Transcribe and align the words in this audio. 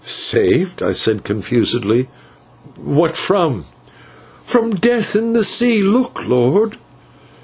"Saved?" 0.03 0.81
I 0.81 0.93
said, 0.93 1.23
confusedly. 1.23 2.09
"What 2.75 3.15
from?" 3.15 3.65
"From 4.43 4.73
death 4.77 5.15
in 5.15 5.33
the 5.33 5.43
sea. 5.43 5.83
Look, 5.83 6.27
lord." 6.27 6.77